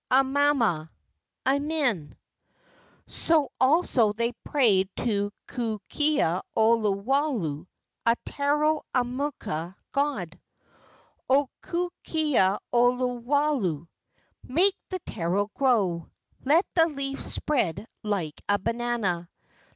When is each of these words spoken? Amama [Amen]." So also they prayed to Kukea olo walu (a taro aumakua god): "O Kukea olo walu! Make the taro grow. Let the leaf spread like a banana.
Amama 0.09 0.89
[Amen]." 1.47 2.17
So 3.05 3.51
also 3.61 4.13
they 4.13 4.31
prayed 4.43 4.89
to 4.95 5.31
Kukea 5.47 6.41
olo 6.57 6.95
walu 6.95 7.67
(a 8.03 8.15
taro 8.25 8.81
aumakua 8.95 9.75
god): 9.91 10.39
"O 11.29 11.47
Kukea 11.61 12.57
olo 12.73 13.19
walu! 13.19 13.87
Make 14.41 14.73
the 14.89 14.97
taro 15.05 15.51
grow. 15.53 16.09
Let 16.45 16.65
the 16.73 16.87
leaf 16.87 17.21
spread 17.21 17.85
like 18.01 18.41
a 18.49 18.57
banana. 18.57 19.29